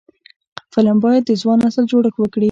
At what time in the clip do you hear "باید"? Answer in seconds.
1.03-1.23